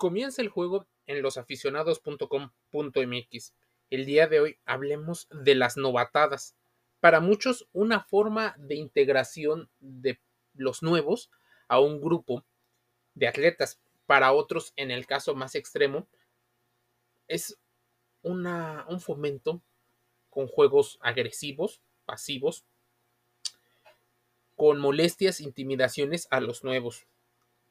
[0.00, 3.54] Comienza el juego en losaficionados.com.mx.
[3.90, 6.56] El día de hoy hablemos de las novatadas.
[7.00, 10.18] Para muchos, una forma de integración de
[10.54, 11.30] los nuevos
[11.68, 12.46] a un grupo
[13.12, 13.78] de atletas.
[14.06, 16.08] Para otros, en el caso más extremo,
[17.28, 17.58] es
[18.22, 19.60] una, un fomento
[20.30, 22.64] con juegos agresivos, pasivos,
[24.56, 27.06] con molestias, intimidaciones a los nuevos.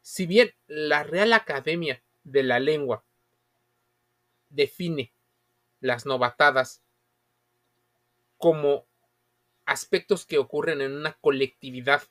[0.03, 3.03] Si bien la Real Academia de la Lengua
[4.49, 5.13] define
[5.79, 6.81] las novatadas
[8.37, 8.87] como
[9.65, 12.03] aspectos que ocurren en una colectividad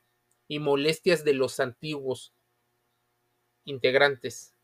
[0.47, 2.33] y molestias de los antiguos
[3.65, 4.55] integrantes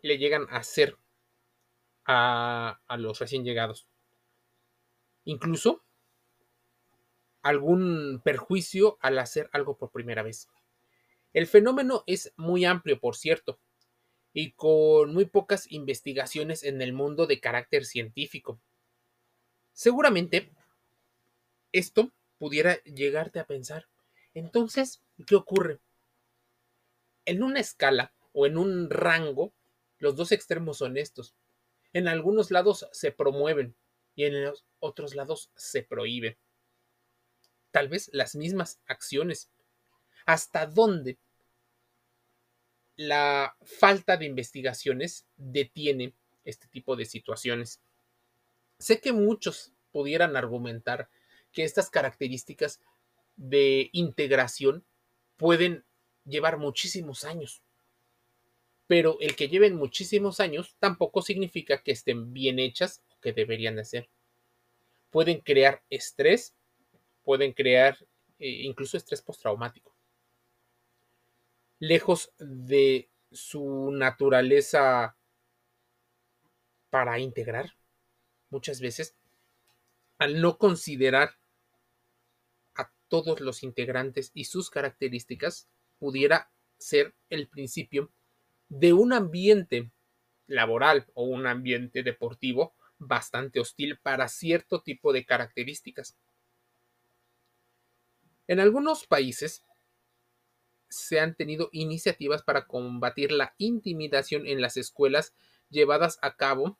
[0.00, 0.96] le llegan a hacer
[2.06, 3.86] a, a los recién llegados.
[5.24, 5.82] Incluso
[7.42, 10.48] algún perjuicio al hacer algo por primera vez.
[11.32, 13.58] El fenómeno es muy amplio, por cierto,
[14.34, 18.60] y con muy pocas investigaciones en el mundo de carácter científico.
[19.72, 20.52] Seguramente
[21.72, 23.88] esto pudiera llegarte a pensar,
[24.34, 25.80] entonces, ¿qué ocurre?
[27.24, 29.54] En una escala o en un rango,
[29.98, 31.36] los dos extremos son estos.
[31.92, 33.76] En algunos lados se promueven
[34.16, 36.36] y en otros lados se prohíben.
[37.70, 39.50] Tal vez las mismas acciones.
[40.26, 41.18] ¿Hasta dónde
[42.96, 46.14] la falta de investigaciones detiene
[46.44, 47.80] este tipo de situaciones?
[48.78, 51.08] Sé que muchos pudieran argumentar
[51.52, 52.80] que estas características
[53.36, 54.84] de integración
[55.36, 55.84] pueden
[56.24, 57.62] llevar muchísimos años.
[58.86, 63.76] Pero el que lleven muchísimos años tampoco significa que estén bien hechas o que deberían
[63.76, 64.08] de ser.
[65.10, 66.54] Pueden crear estrés,
[67.22, 67.96] pueden crear
[68.38, 69.93] eh, incluso estrés postraumático.
[71.78, 75.16] Lejos de su naturaleza
[76.90, 77.74] para integrar,
[78.50, 79.16] muchas veces,
[80.18, 81.36] al no considerar
[82.76, 85.68] a todos los integrantes y sus características,
[85.98, 88.10] pudiera ser el principio
[88.68, 89.90] de un ambiente
[90.46, 96.16] laboral o un ambiente deportivo bastante hostil para cierto tipo de características.
[98.46, 99.64] En algunos países
[100.94, 105.34] se han tenido iniciativas para combatir la intimidación en las escuelas
[105.68, 106.78] llevadas a cabo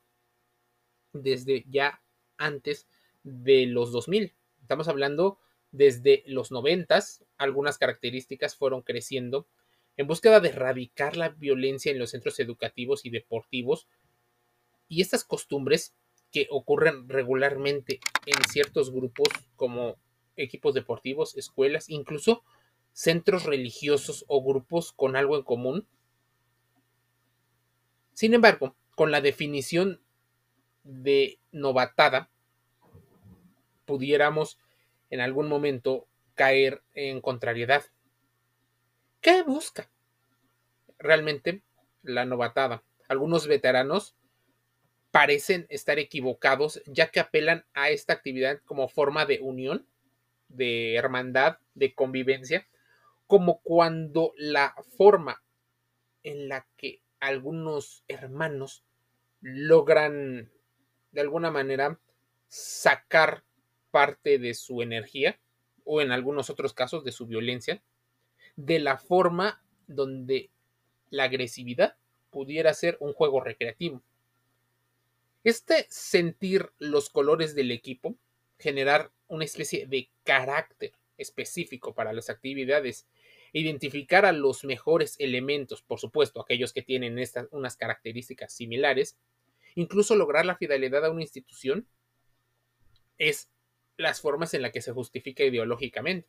[1.12, 2.02] desde ya
[2.36, 2.86] antes
[3.22, 4.34] de los 2000.
[4.60, 5.38] Estamos hablando
[5.72, 7.00] desde los 90,
[7.36, 9.48] algunas características fueron creciendo
[9.96, 13.88] en búsqueda de erradicar la violencia en los centros educativos y deportivos
[14.88, 15.94] y estas costumbres
[16.30, 19.96] que ocurren regularmente en ciertos grupos como
[20.36, 22.42] equipos deportivos, escuelas, incluso
[22.94, 25.86] centros religiosos o grupos con algo en común.
[28.14, 30.00] Sin embargo, con la definición
[30.84, 32.30] de novatada,
[33.84, 34.58] pudiéramos
[35.10, 37.84] en algún momento caer en contrariedad.
[39.20, 39.90] ¿Qué busca
[40.98, 41.62] realmente
[42.02, 42.84] la novatada?
[43.08, 44.14] Algunos veteranos
[45.10, 49.86] parecen estar equivocados ya que apelan a esta actividad como forma de unión,
[50.48, 52.68] de hermandad, de convivencia,
[53.26, 55.42] como cuando la forma
[56.22, 58.84] en la que algunos hermanos
[59.40, 60.50] logran
[61.12, 61.98] de alguna manera
[62.48, 63.44] sacar
[63.90, 65.38] parte de su energía
[65.84, 67.82] o en algunos otros casos de su violencia,
[68.56, 70.50] de la forma donde
[71.10, 71.96] la agresividad
[72.30, 74.02] pudiera ser un juego recreativo.
[75.44, 78.16] Este sentir los colores del equipo,
[78.58, 83.06] generar una especie de carácter específico para las actividades,
[83.54, 89.16] identificar a los mejores elementos, por supuesto, aquellos que tienen estas, unas características similares,
[89.76, 91.86] incluso lograr la fidelidad a una institución,
[93.16, 93.48] es
[93.96, 96.28] las formas en las que se justifica ideológicamente.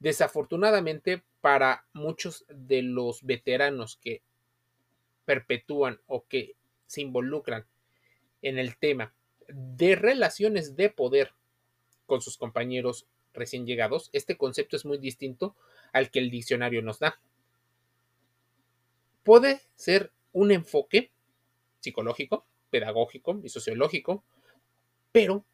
[0.00, 4.22] Desafortunadamente, para muchos de los veteranos que
[5.24, 7.64] perpetúan o que se involucran
[8.42, 9.14] en el tema
[9.48, 11.32] de relaciones de poder
[12.04, 15.56] con sus compañeros recién llegados, este concepto es muy distinto
[15.92, 17.20] al que el diccionario nos da.
[19.22, 21.10] Puede ser un enfoque
[21.80, 24.24] psicológico, pedagógico y sociológico,
[25.12, 25.44] pero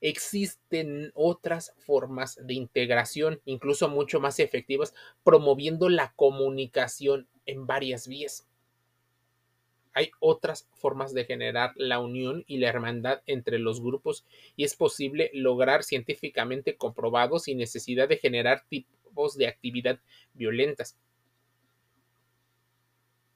[0.00, 4.94] existen otras formas de integración, incluso mucho más efectivas,
[5.24, 8.46] promoviendo la comunicación en varias vías.
[9.94, 14.24] Hay otras formas de generar la unión y la hermandad entre los grupos
[14.54, 18.64] y es posible lograr científicamente comprobado sin necesidad de generar
[19.36, 20.00] de actividad
[20.34, 20.96] violentas.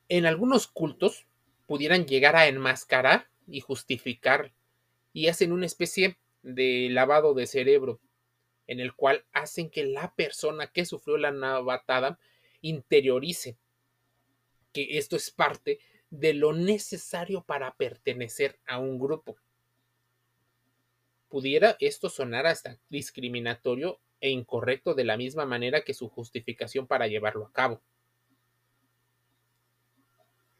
[0.08, 1.26] En algunos cultos
[1.67, 4.52] pudieran llegar a enmascarar y justificar
[5.12, 8.00] y hacen una especie de lavado de cerebro
[8.67, 12.19] en el cual hacen que la persona que sufrió la novatada
[12.61, 13.56] interiorice
[14.73, 15.81] que esto es parte
[16.11, 19.37] de lo necesario para pertenecer a un grupo.
[21.28, 27.08] Pudiera esto sonar hasta discriminatorio e incorrecto de la misma manera que su justificación para
[27.08, 27.82] llevarlo a cabo.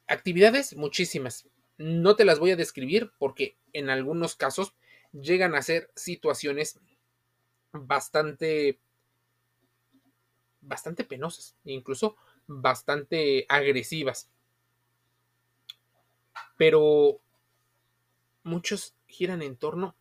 [0.09, 1.49] Actividades muchísimas.
[1.79, 4.75] No te las voy a describir porque en algunos casos
[5.12, 6.81] llegan a ser situaciones
[7.73, 8.79] bastante
[10.61, 12.17] bastante penosas, incluso
[12.49, 14.29] bastante agresivas.
[16.56, 17.20] Pero
[18.43, 19.94] muchos giran en torno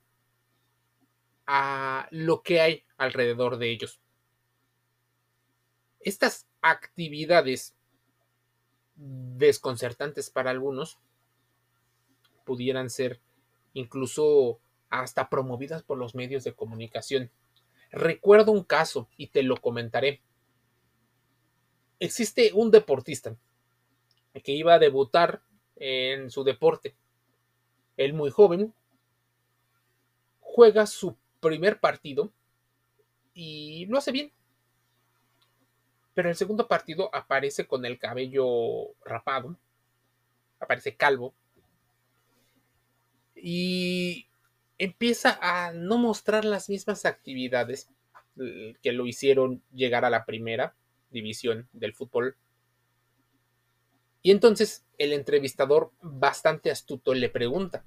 [1.45, 3.99] a lo que hay alrededor de ellos.
[6.01, 7.73] Estas actividades
[8.95, 10.99] desconcertantes para algunos
[12.45, 13.19] pudieran ser
[13.73, 14.59] incluso
[14.89, 17.31] hasta promovidas por los medios de comunicación.
[17.91, 20.21] Recuerdo un caso y te lo comentaré.
[21.99, 23.35] Existe un deportista
[24.43, 25.41] que iba a debutar
[25.75, 26.95] en su deporte.
[27.97, 28.75] Él muy joven
[30.39, 32.31] juega su primer partido
[33.33, 34.31] y lo hace bien.
[36.13, 39.57] Pero el segundo partido aparece con el cabello rapado,
[40.59, 41.33] aparece calvo
[43.35, 44.27] y
[44.77, 47.89] empieza a no mostrar las mismas actividades
[48.81, 50.75] que lo hicieron llegar a la primera
[51.09, 52.35] división del fútbol.
[54.21, 57.83] Y entonces el entrevistador, bastante astuto, le pregunta,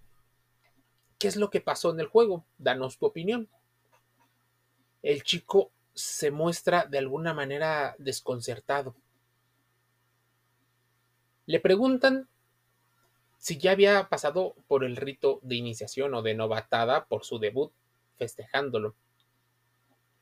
[1.19, 2.44] ¿qué es lo que pasó en el juego?
[2.58, 3.49] Danos tu opinión.
[5.05, 8.97] El chico se muestra de alguna manera desconcertado.
[11.45, 12.27] Le preguntan
[13.37, 17.71] si ya había pasado por el rito de iniciación o de novatada por su debut,
[18.17, 18.95] festejándolo.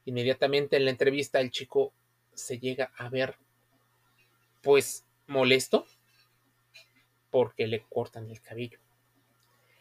[0.05, 1.93] Inmediatamente en la entrevista el chico
[2.35, 3.37] se llega a ver
[4.63, 5.87] pues molesto
[7.31, 8.81] porque le cortan el cabello.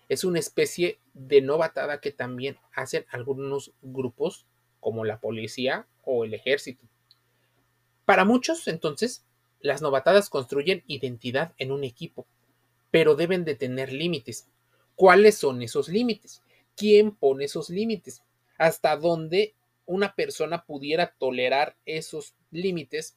[0.09, 4.45] Es una especie de novatada que también hacen algunos grupos
[4.81, 6.85] como la policía o el ejército.
[8.03, 9.23] Para muchos, entonces,
[9.61, 12.25] las novatadas construyen identidad en un equipo,
[12.89, 14.49] pero deben de tener límites.
[14.95, 16.41] ¿Cuáles son esos límites?
[16.75, 18.23] ¿Quién pone esos límites?
[18.57, 19.53] ¿Hasta dónde
[19.85, 23.15] una persona pudiera tolerar esos límites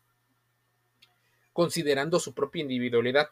[1.53, 3.31] considerando su propia individualidad?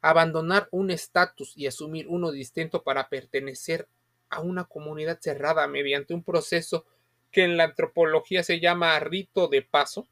[0.00, 3.86] Abandonar un estatus y asumir uno distinto para pertenecer
[4.30, 6.86] a una comunidad cerrada mediante un proceso
[7.30, 10.08] que en la antropología se llama rito de paso.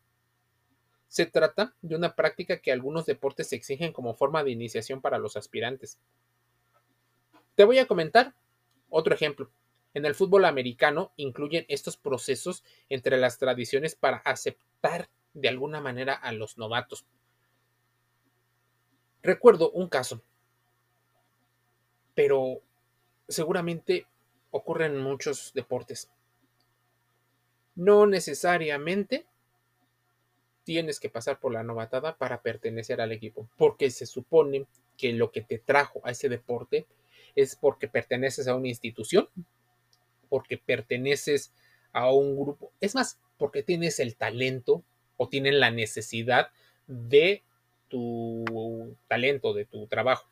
[1.08, 5.36] Se trata de una práctica que algunos deportes exigen como forma de iniciación para los
[5.36, 5.98] aspirantes.
[7.54, 8.34] Te voy a comentar
[8.90, 9.50] otro ejemplo.
[9.94, 16.14] En el fútbol americano incluyen estos procesos entre las tradiciones para aceptar de alguna manera
[16.14, 17.06] a los novatos.
[19.22, 20.22] Recuerdo un caso,
[22.14, 22.60] pero
[23.28, 24.06] seguramente
[24.50, 26.08] ocurre en muchos deportes.
[27.74, 29.26] No necesariamente
[30.64, 34.66] tienes que pasar por la novatada para pertenecer al equipo, porque se supone
[34.96, 36.86] que lo que te trajo a ese deporte
[37.36, 39.28] es porque perteneces a una institución,
[40.28, 41.52] porque perteneces
[41.92, 44.82] a un grupo, es más, porque tienes el talento
[45.16, 46.50] o tienen la necesidad
[46.86, 47.42] de
[47.88, 50.28] tu talento, de tu trabajo.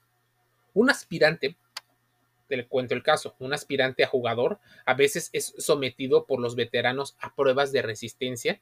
[0.74, 1.56] Un aspirante
[2.48, 7.16] te cuento el caso, un aspirante a jugador a veces es sometido por los veteranos
[7.20, 8.60] a pruebas de resistencia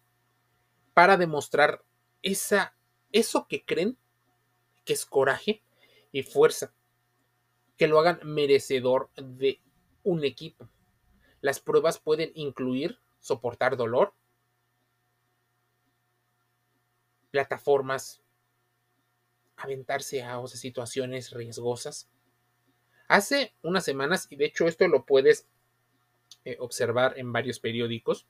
[0.95, 1.85] para demostrar
[2.23, 2.77] esa,
[3.13, 3.99] eso que creen
[4.85, 5.63] que es coraje
[6.13, 6.73] y fuerza,
[7.77, 9.61] que lo hagan merecedor de
[10.03, 10.69] un equipo.
[11.41, 14.15] Las pruebas pueden incluir soportar dolor,
[17.31, 18.23] plataformas,
[19.57, 22.09] aventarse a situaciones riesgosas,
[23.09, 25.47] Hace unas semanas, y de hecho esto lo puedes
[26.45, 28.27] eh, observar en varios periódicos,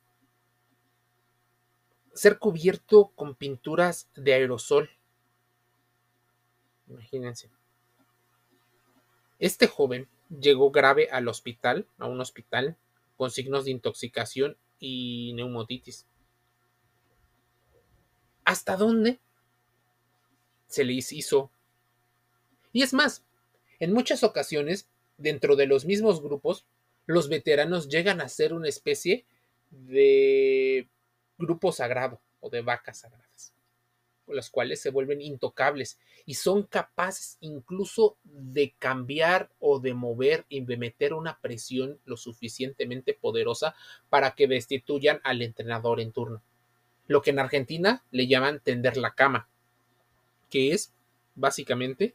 [2.12, 4.90] ser cubierto con pinturas de aerosol.
[6.88, 7.50] Imagínense.
[9.38, 12.76] Este joven llegó grave al hospital, a un hospital,
[13.16, 16.07] con signos de intoxicación y neumotitis.
[18.45, 19.19] ¿Hasta dónde
[20.66, 21.50] se les hizo?
[22.73, 23.25] Y es más,
[23.84, 24.88] en muchas ocasiones,
[25.18, 26.64] dentro de los mismos grupos,
[27.06, 29.26] los veteranos llegan a ser una especie
[29.70, 30.88] de
[31.38, 33.52] grupo sagrado o de vacas sagradas.
[34.26, 40.62] las cuales se vuelven intocables y son capaces incluso de cambiar o de mover y
[40.62, 43.74] de meter una presión lo suficientemente poderosa
[44.08, 46.40] para que destituyan al entrenador en turno.
[47.06, 49.46] Lo que en Argentina le llaman tender la cama,
[50.48, 50.94] que es
[51.34, 52.14] básicamente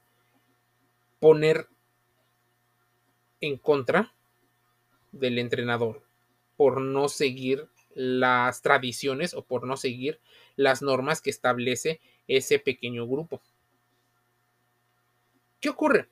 [1.19, 1.67] poner
[3.41, 4.13] en contra
[5.11, 6.03] del entrenador
[6.57, 10.19] por no seguir las tradiciones o por no seguir
[10.55, 13.41] las normas que establece ese pequeño grupo.
[15.59, 16.07] ¿Qué ocurre?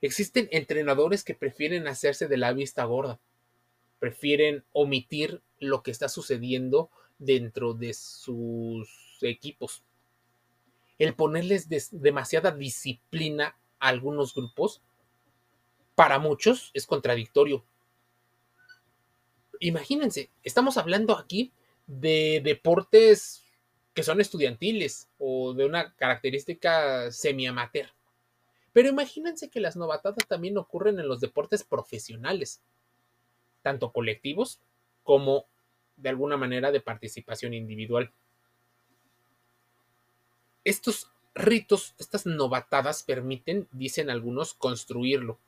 [0.00, 3.18] Existen entrenadores que prefieren hacerse de la vista gorda,
[3.98, 9.82] prefieren omitir lo que está sucediendo dentro de sus equipos.
[10.98, 13.56] El ponerles demasiada disciplina
[13.88, 14.82] algunos grupos,
[15.94, 17.64] para muchos es contradictorio.
[19.60, 21.52] Imagínense, estamos hablando aquí
[21.86, 23.44] de deportes
[23.94, 27.88] que son estudiantiles o de una característica semi-amateur.
[28.74, 32.62] Pero imagínense que las novatadas también ocurren en los deportes profesionales,
[33.62, 34.60] tanto colectivos
[35.02, 35.46] como
[35.96, 38.12] de alguna manera de participación individual.
[40.62, 45.38] Estos ritos, estas novatadas permiten, dicen algunos, construirlo.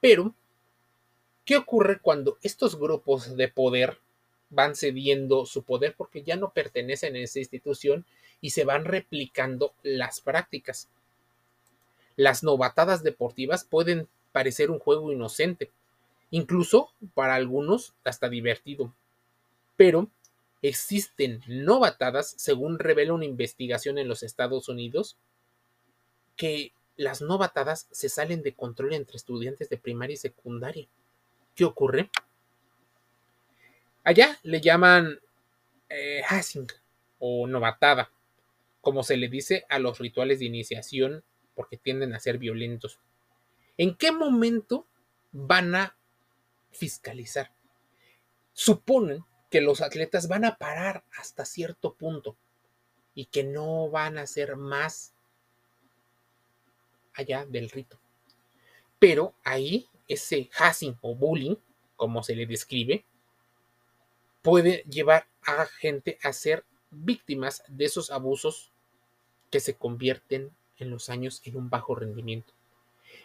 [0.00, 0.34] Pero,
[1.44, 3.98] ¿qué ocurre cuando estos grupos de poder
[4.50, 8.06] van cediendo su poder porque ya no pertenecen a esa institución
[8.40, 10.88] y se van replicando las prácticas.
[12.16, 15.70] Las novatadas deportivas pueden parecer un juego inocente,
[16.30, 18.92] incluso para algunos hasta divertido,
[19.76, 20.08] pero
[20.62, 25.16] existen novatadas, según revela una investigación en los Estados Unidos,
[26.36, 30.88] que las novatadas se salen de control entre estudiantes de primaria y secundaria.
[31.54, 32.10] ¿Qué ocurre?
[34.04, 35.20] Allá le llaman
[35.88, 36.22] eh,
[37.18, 38.10] o novatada,
[38.80, 41.22] como se le dice a los rituales de iniciación
[41.54, 43.00] porque tienden a ser violentos.
[43.76, 44.86] ¿En qué momento
[45.32, 45.96] van a
[46.70, 47.52] fiscalizar?
[48.52, 52.36] Suponen que los atletas van a parar hasta cierto punto
[53.14, 55.14] y que no van a hacer más
[57.14, 57.98] allá del rito.
[58.98, 61.56] Pero ahí ese hashing o bullying,
[61.96, 63.04] como se le describe,
[64.42, 68.72] puede llevar a gente a ser víctimas de esos abusos
[69.50, 72.52] que se convierten en los años en un bajo rendimiento.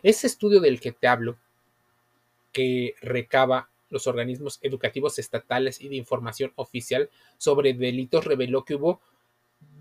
[0.01, 1.37] Ese estudio del que te hablo,
[2.51, 8.99] que recaba los organismos educativos estatales y de información oficial sobre delitos, reveló que hubo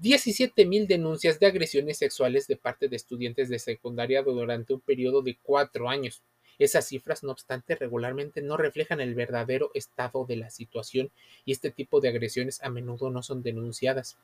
[0.00, 5.22] 17 mil denuncias de agresiones sexuales de parte de estudiantes de secundaria durante un periodo
[5.22, 6.22] de cuatro años.
[6.58, 11.10] Esas cifras, no obstante, regularmente no reflejan el verdadero estado de la situación
[11.46, 14.18] y este tipo de agresiones a menudo no son denunciadas.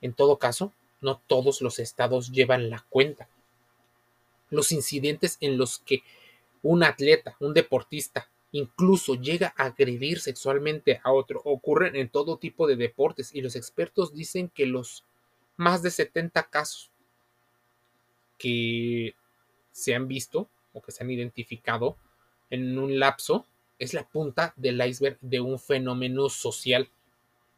[0.00, 3.28] En todo caso, no todos los estados llevan la cuenta.
[4.50, 6.02] Los incidentes en los que
[6.62, 12.66] un atleta, un deportista, incluso llega a agredir sexualmente a otro ocurren en todo tipo
[12.66, 15.04] de deportes y los expertos dicen que los
[15.56, 16.90] más de 70 casos
[18.38, 19.14] que
[19.72, 21.96] se han visto o que se han identificado
[22.50, 23.46] en un lapso
[23.78, 26.90] es la punta del iceberg de un fenómeno social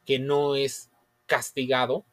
[0.06, 0.90] que no es
[1.26, 2.04] castigado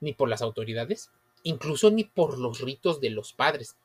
[0.00, 1.10] ni por las autoridades,
[1.42, 3.76] incluso ni por los ritos de los padres.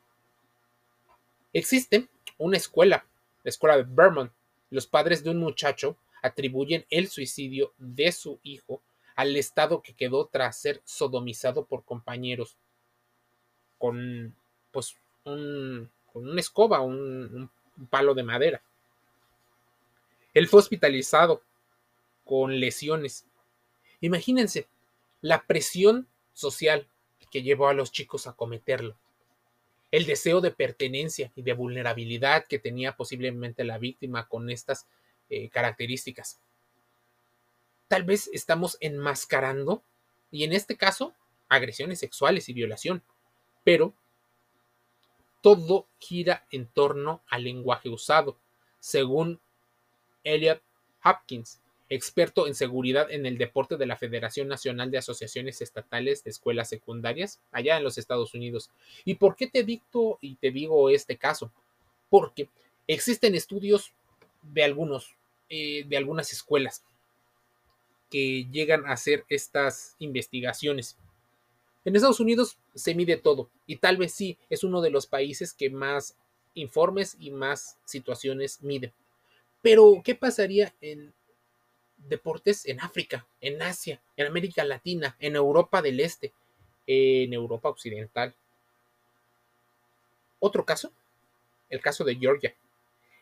[1.54, 3.06] Existe una escuela,
[3.44, 4.32] la escuela de Vermont.
[4.70, 8.82] Los padres de un muchacho atribuyen el suicidio de su hijo
[9.16, 12.58] al estado que quedó tras ser sodomizado por compañeros
[13.78, 14.36] con
[14.72, 18.62] pues con una escoba, un, un palo de madera.
[20.34, 21.42] Él fue hospitalizado
[22.26, 23.26] con lesiones.
[24.02, 24.68] Imagínense
[25.22, 26.88] la presión social
[27.32, 28.96] que llevó a los chicos a cometerlo.
[29.92, 34.88] El deseo de pertenencia y de vulnerabilidad que tenía posiblemente la víctima con estas
[35.30, 36.40] eh, características.
[37.88, 39.84] Tal vez estamos enmascarando,
[40.32, 41.14] y en este caso,
[41.48, 43.02] agresiones sexuales y violación,
[43.64, 43.94] pero
[45.42, 48.38] todo gira en torno al lenguaje usado,
[48.80, 49.40] según
[50.24, 50.62] Elliot
[51.04, 56.30] Hopkins, experto en seguridad en el deporte de la Federación Nacional de Asociaciones Estatales de
[56.30, 58.70] Escuelas Secundarias, allá en los Estados Unidos.
[59.06, 61.52] ¿Y por qué te dicto y te digo este caso?
[62.10, 62.48] Porque
[62.88, 63.94] existen estudios
[64.42, 65.16] de algunos,
[65.50, 66.84] eh, de algunas escuelas
[68.10, 70.98] que llegan a hacer estas investigaciones
[71.86, 75.54] en Estados Unidos se mide todo y tal vez sí es uno de los países
[75.54, 76.16] que más
[76.54, 78.94] informes y más situaciones mide.
[79.62, 81.14] Pero, ¿qué pasaría en
[82.08, 86.34] deportes en África, en Asia, en América Latina, en Europa del Este,
[86.88, 88.34] en Europa Occidental.
[90.40, 90.92] Otro caso,
[91.70, 92.56] el caso de Georgia.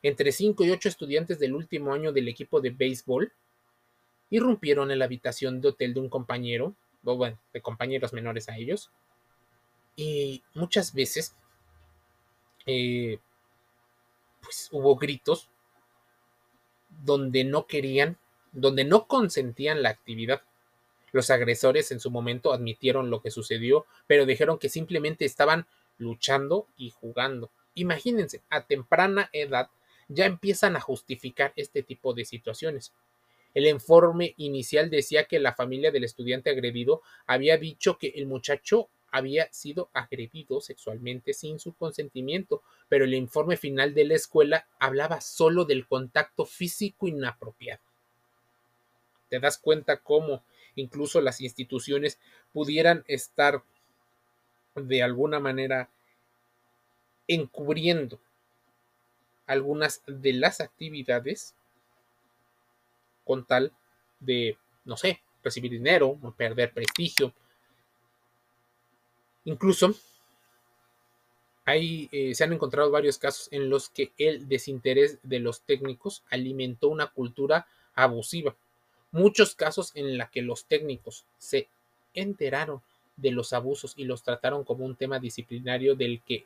[0.03, 3.31] Entre 5 y 8 estudiantes del último año del equipo de béisbol
[4.29, 8.57] irrumpieron en la habitación de hotel de un compañero, o bueno, de compañeros menores a
[8.57, 8.91] ellos,
[9.95, 11.35] y muchas veces
[12.65, 13.19] eh,
[14.41, 15.49] pues hubo gritos
[17.03, 18.17] donde no querían,
[18.57, 20.41] donde no consentían la actividad.
[21.11, 25.67] Los agresores en su momento admitieron lo que sucedió, pero dijeron que simplemente estaban
[25.99, 27.51] luchando y jugando.
[27.75, 29.69] Imagínense, a temprana edad
[30.07, 32.93] ya empiezan a justificar este tipo de situaciones.
[33.53, 38.89] El informe inicial decía que la familia del estudiante agredido había dicho que el muchacho
[39.11, 45.21] había sido agredido sexualmente sin su consentimiento, pero el informe final de la escuela hablaba
[45.21, 47.86] solo del contacto físico inapropiado.
[49.29, 50.43] Te das cuenta cómo
[50.75, 52.19] incluso las instituciones
[52.53, 53.63] pudieran estar
[54.75, 55.89] de alguna manera
[57.27, 58.19] encubriendo
[59.47, 61.55] algunas de las actividades
[63.25, 63.73] con tal
[64.19, 67.33] de, no sé, recibir dinero, perder prestigio.
[69.45, 69.95] Incluso
[71.65, 76.87] eh, se han encontrado varios casos en los que el desinterés de los técnicos alimentó
[76.87, 78.55] una cultura abusiva.
[79.11, 81.69] Muchos casos en los que los técnicos se
[82.13, 82.81] enteraron
[83.15, 86.45] de los abusos y los trataron como un tema disciplinario del que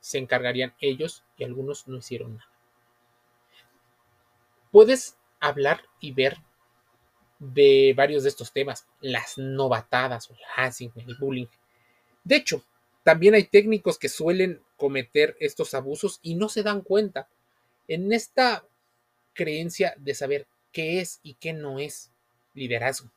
[0.00, 2.50] se encargarían ellos y algunos no hicieron nada.
[4.70, 6.38] Puedes hablar y ver
[7.38, 11.46] de varios de estos temas, las novatadas, el harassing, el bullying.
[12.22, 12.64] De hecho,
[13.02, 17.28] también hay técnicos que suelen cometer estos abusos y no se dan cuenta.
[17.86, 18.64] En esta
[19.34, 22.10] creencia de saber qué es y qué no es
[22.52, 23.08] liderazgo.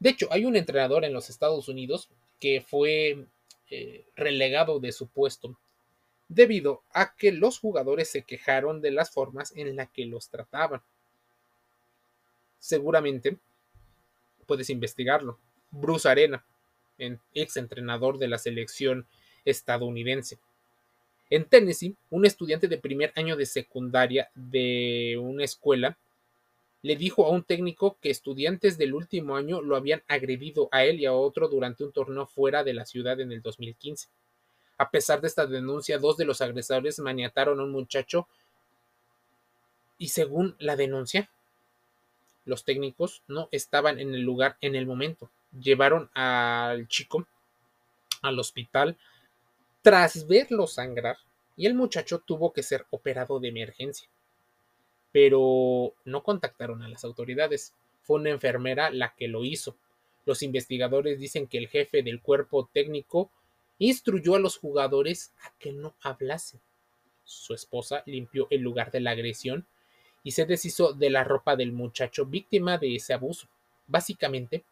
[0.00, 2.08] De hecho, hay un entrenador en los Estados Unidos
[2.40, 3.26] que fue
[3.70, 5.56] eh, relegado de su puesto
[6.28, 10.82] debido a que los jugadores se quejaron de las formas en las que los trataban.
[12.58, 13.36] Seguramente
[14.46, 15.38] puedes investigarlo.
[15.70, 16.44] Bruce Arena,
[17.34, 19.06] ex entrenador de la selección
[19.44, 20.38] estadounidense.
[21.28, 25.98] En Tennessee, un estudiante de primer año de secundaria de una escuela
[26.82, 31.00] le dijo a un técnico que estudiantes del último año lo habían agredido a él
[31.00, 34.08] y a otro durante un torneo fuera de la ciudad en el 2015.
[34.78, 38.26] A pesar de esta denuncia, dos de los agresores maniataron a un muchacho
[39.96, 41.30] y según la denuncia,
[42.44, 45.30] los técnicos no estaban en el lugar en el momento.
[45.52, 47.28] Llevaron al chico
[48.22, 48.96] al hospital
[49.82, 51.18] tras verlo sangrar
[51.56, 54.08] y el muchacho tuvo que ser operado de emergencia.
[55.12, 57.74] Pero no contactaron a las autoridades.
[58.00, 59.76] Fue una enfermera la que lo hizo.
[60.24, 63.30] Los investigadores dicen que el jefe del cuerpo técnico
[63.78, 66.60] instruyó a los jugadores a que no hablasen.
[67.24, 69.66] Su esposa limpió el lugar de la agresión
[70.22, 73.48] y se deshizo de la ropa del muchacho víctima de ese abuso,
[73.86, 74.64] básicamente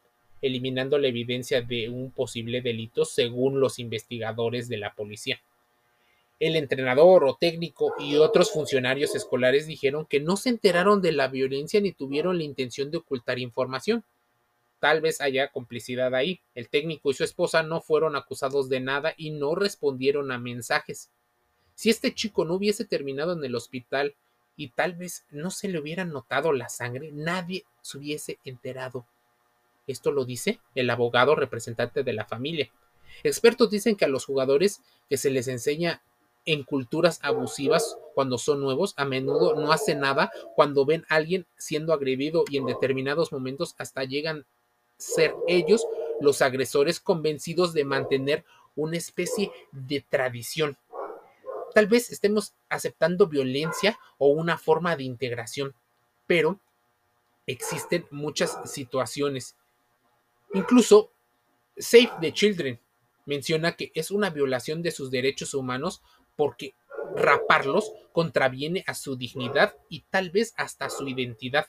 [0.42, 5.40] eliminando la evidencia de un posible delito según los investigadores de la policía.
[6.40, 11.28] El entrenador o técnico y otros funcionarios escolares dijeron que no se enteraron de la
[11.28, 14.04] violencia ni tuvieron la intención de ocultar información.
[14.78, 16.40] Tal vez haya complicidad ahí.
[16.54, 21.10] El técnico y su esposa no fueron acusados de nada y no respondieron a mensajes.
[21.74, 24.14] Si este chico no hubiese terminado en el hospital
[24.56, 29.04] y tal vez no se le hubiera notado la sangre, nadie se hubiese enterado.
[29.86, 32.70] Esto lo dice el abogado representante de la familia.
[33.24, 36.00] Expertos dicen que a los jugadores que se les enseña
[36.52, 41.46] en culturas abusivas cuando son nuevos, a menudo no hacen nada cuando ven a alguien
[41.56, 44.44] siendo agredido y en determinados momentos hasta llegan
[44.96, 45.86] ser ellos
[46.20, 50.76] los agresores convencidos de mantener una especie de tradición.
[51.72, 55.74] Tal vez estemos aceptando violencia o una forma de integración,
[56.26, 56.58] pero
[57.46, 59.54] existen muchas situaciones.
[60.52, 61.12] Incluso
[61.78, 62.80] Save the Children
[63.24, 66.02] menciona que es una violación de sus derechos humanos
[66.40, 66.74] porque
[67.16, 71.66] raparlos contraviene a su dignidad y tal vez hasta su identidad.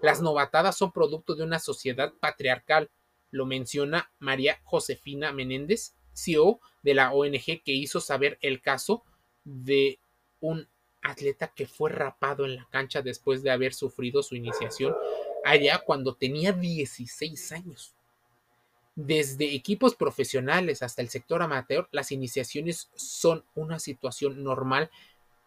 [0.00, 2.88] Las novatadas son producto de una sociedad patriarcal,
[3.30, 9.04] lo menciona María Josefina Menéndez, CEO de la ONG que hizo saber el caso
[9.44, 9.98] de
[10.40, 10.66] un
[11.02, 14.96] atleta que fue rapado en la cancha después de haber sufrido su iniciación
[15.44, 17.94] allá cuando tenía 16 años.
[18.94, 24.90] Desde equipos profesionales hasta el sector amateur, las iniciaciones son una situación normal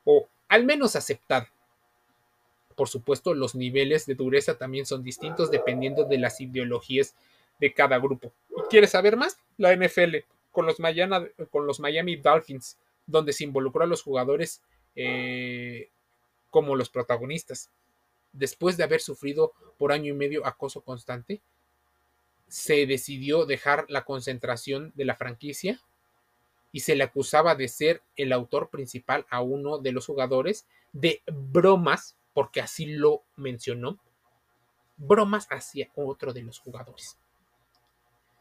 [0.03, 1.51] o al menos aceptada.
[2.75, 7.15] Por supuesto, los niveles de dureza también son distintos dependiendo de las ideologías
[7.59, 8.33] de cada grupo.
[8.69, 9.37] ¿Quieres saber más?
[9.57, 10.17] La NFL
[10.51, 14.61] con los Miami, con los Miami Dolphins, donde se involucró a los jugadores
[14.95, 15.89] eh,
[16.49, 17.69] como los protagonistas.
[18.33, 21.41] Después de haber sufrido por año y medio acoso constante,
[22.55, 25.81] se decidió dejar la concentración de la franquicia
[26.71, 31.21] y se le acusaba de ser el autor principal a uno de los jugadores de
[31.27, 33.99] bromas, porque así lo mencionó,
[34.95, 37.17] bromas hacia otro de los jugadores.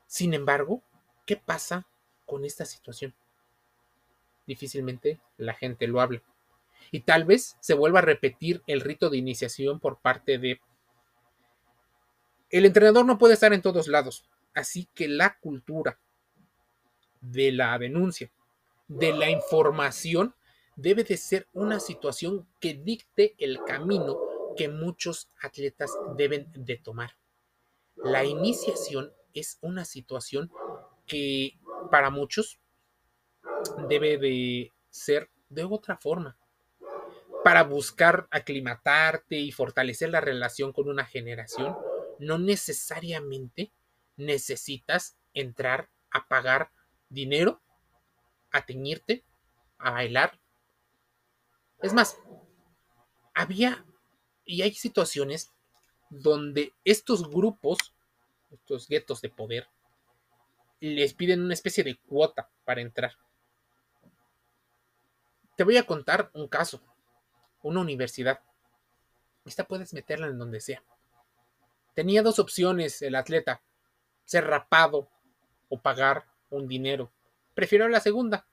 [0.06, 0.80] Sin embargo,
[1.26, 1.84] ¿qué pasa
[2.24, 3.14] con esta situación?
[4.46, 6.22] Difícilmente la gente lo habla.
[6.92, 10.60] Y tal vez se vuelva a repetir el rito de iniciación por parte de
[12.58, 15.98] el entrenador no puede estar en todos lados, así que la cultura
[17.20, 18.30] de la denuncia,
[18.86, 20.36] de la información,
[20.76, 24.18] debe de ser una situación que dicte el camino
[24.56, 27.16] que muchos atletas deben de tomar.
[27.96, 30.48] La iniciación es una situación
[31.06, 31.58] que
[31.90, 32.60] para muchos
[33.88, 36.36] debe de ser de otra forma.
[37.42, 41.76] Para buscar aclimatarte y fortalecer la relación con una generación,
[42.18, 43.72] no necesariamente
[44.16, 46.70] necesitas entrar a pagar
[47.08, 47.60] dinero,
[48.50, 49.24] a teñirte,
[49.78, 50.38] a bailar.
[51.82, 52.18] Es más,
[53.34, 53.84] había
[54.44, 55.52] y hay situaciones
[56.10, 57.94] donde estos grupos,
[58.50, 59.68] estos guetos de poder,
[60.80, 63.12] les piden una especie de cuota para entrar.
[65.56, 66.82] Te voy a contar un caso,
[67.62, 68.40] una universidad.
[69.44, 70.82] Esta puedes meterla en donde sea.
[71.94, 73.62] Tenía dos opciones el atleta,
[74.24, 75.08] ser rapado
[75.68, 77.12] o pagar un dinero.
[77.54, 78.46] Prefirió la segunda.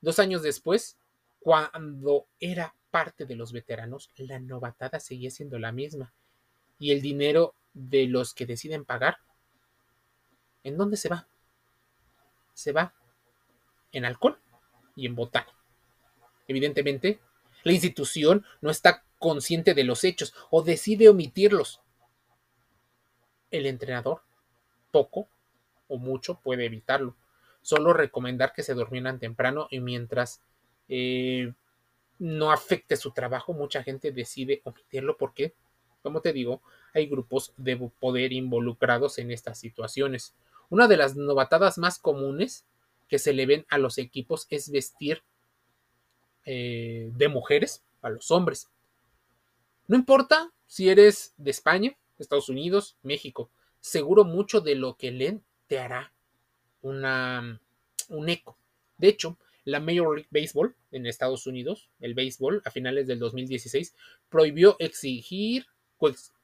[0.00, 0.98] Dos años después,
[1.38, 6.12] cuando era parte de los veteranos, la novatada seguía siendo la misma.
[6.78, 9.18] Y el dinero de los que deciden pagar,
[10.64, 11.28] ¿en dónde se va?
[12.54, 12.94] Se va
[13.92, 14.38] en alcohol
[14.96, 15.46] y en botana.
[16.48, 17.20] Evidentemente,
[17.62, 21.83] la institución no está consciente de los hechos o decide omitirlos
[23.56, 24.22] el entrenador
[24.90, 25.28] poco
[25.88, 27.14] o mucho puede evitarlo.
[27.62, 30.42] Solo recomendar que se durmieran temprano y mientras
[30.88, 31.52] eh,
[32.18, 35.54] no afecte su trabajo, mucha gente decide omitirlo porque,
[36.02, 36.62] como te digo,
[36.92, 40.34] hay grupos de poder involucrados en estas situaciones.
[40.68, 42.64] Una de las novatadas más comunes
[43.08, 45.22] que se le ven a los equipos es vestir
[46.44, 48.68] eh, de mujeres a los hombres.
[49.86, 53.50] No importa si eres de España, Estados Unidos, México.
[53.80, 56.12] Seguro mucho de lo que leen te hará
[56.82, 57.60] una,
[58.08, 58.56] un eco.
[58.98, 63.94] De hecho, la Major League Baseball en Estados Unidos, el béisbol, a finales del 2016,
[64.28, 65.66] prohibió exigir,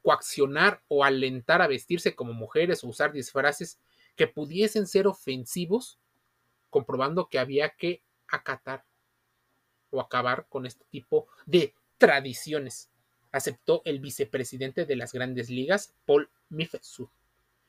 [0.03, 3.79] coaccionar o alentar a vestirse como mujeres o usar disfraces
[4.17, 5.99] que pudiesen ser ofensivos,
[6.71, 8.85] comprobando que había que acatar
[9.91, 12.90] o acabar con este tipo de tradiciones
[13.33, 17.09] aceptó el vicepresidente de las grandes ligas, Paul Mifsud.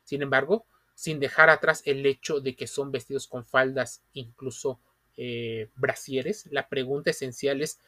[0.03, 4.79] Sin embargo, sin dejar atrás el hecho de que son vestidos con faldas, incluso
[5.17, 7.79] eh, brasieres, la pregunta esencial es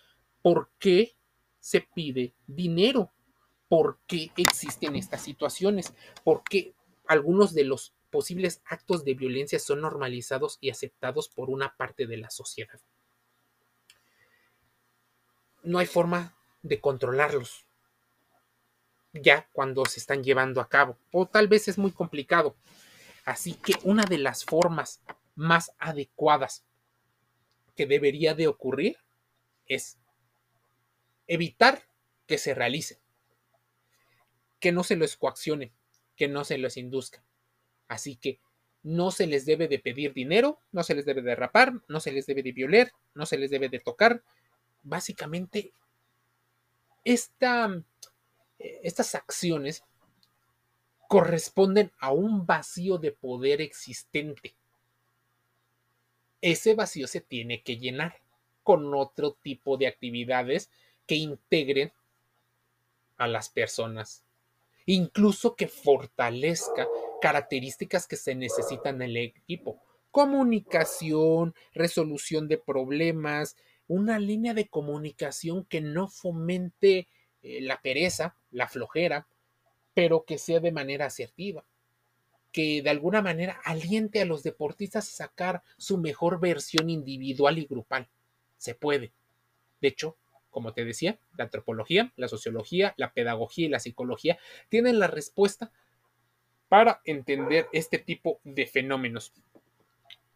[0.42, 1.16] ¿por qué
[1.60, 3.12] se pide dinero?
[3.68, 5.94] ¿Por qué existen estas situaciones?
[6.24, 6.76] ¿Por qué
[7.08, 12.18] algunos de los posibles actos de violencia son normalizados y aceptados por una parte de
[12.18, 12.80] la sociedad?
[15.64, 17.66] No hay forma de controlarlos
[19.14, 20.98] ya cuando se están llevando a cabo.
[21.12, 22.56] O tal vez es muy complicado.
[23.26, 25.02] Así que una de las formas
[25.36, 26.66] más adecuadas
[27.76, 28.98] que debería de ocurrir
[29.68, 29.98] es
[31.28, 31.84] evitar
[32.28, 33.00] que se realice,
[34.60, 35.72] que no se los coaccione,
[36.16, 37.24] que no se los induzca.
[37.88, 38.40] Así que
[38.82, 42.12] no se les debe de pedir dinero, no se les debe de rapar, no se
[42.12, 44.24] les debe de violar, no se les debe de tocar.
[44.84, 45.72] Básicamente,
[47.04, 47.84] esta
[48.60, 49.84] estas acciones
[51.08, 54.56] corresponden a un vacío de poder existente.
[56.42, 58.22] Ese vacío se tiene que llenar
[58.64, 60.70] con otro tipo de actividades
[61.06, 61.92] que integren
[63.18, 64.24] a las personas,
[64.86, 66.88] incluso que fortalezca
[67.22, 73.56] características que se necesitan en el equipo, comunicación, resolución de problemas,
[73.88, 77.08] una línea de comunicación que no fomente
[77.42, 79.28] eh, la pereza, la flojera,
[79.94, 81.66] pero que sea de manera asertiva,
[82.52, 87.66] que de alguna manera aliente a los deportistas a sacar su mejor versión individual y
[87.66, 88.10] grupal.
[88.58, 89.12] Se puede.
[89.82, 90.18] De hecho,
[90.50, 94.38] como te decía, la antropología, la sociología, la pedagogía y la psicología
[94.70, 95.72] tienen la respuesta
[96.70, 99.34] para entender este tipo de fenómenos.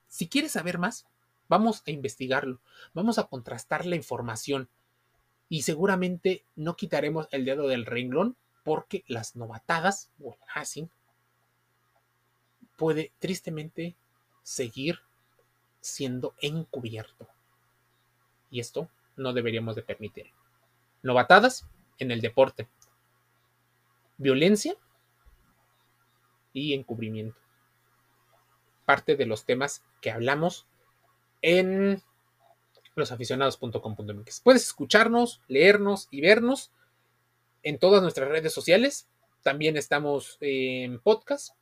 [0.08, 1.08] Si quieres saber más,
[1.50, 2.60] vamos a investigarlo,
[2.94, 4.70] vamos a contrastar la información
[5.50, 10.90] y seguramente no quitaremos el dedo del renglón porque las novatadas o el hacking
[12.76, 13.96] puede tristemente
[14.44, 15.00] seguir
[15.82, 17.28] siendo encubierto.
[18.52, 20.32] Y esto no deberíamos de permitir.
[21.02, 21.66] Novatadas
[21.98, 22.68] en el deporte.
[24.18, 24.76] Violencia
[26.54, 27.40] y encubrimiento.
[28.86, 30.66] Parte de los temas que hablamos
[31.42, 32.02] en
[32.96, 34.42] losaficionados.com.mx.
[34.42, 36.72] Puedes escucharnos, leernos y vernos
[37.64, 39.08] en todas nuestras redes sociales.
[39.44, 41.56] También estamos en podcast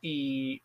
[0.00, 0.62] y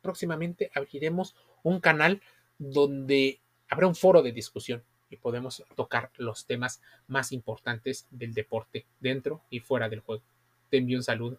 [0.00, 2.22] próximamente abriremos un canal
[2.58, 8.86] donde habrá un foro de discusión y podemos tocar los temas más importantes del deporte
[9.00, 10.22] dentro y fuera del juego.
[10.70, 11.38] Te envío un saludo.